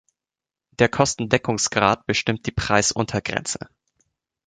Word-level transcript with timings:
Der 0.79 0.89
Kostendeckungsgrad 0.89 2.07
bestimmt 2.07 2.47
die 2.47 2.51
Preisuntergrenze. 2.51 3.59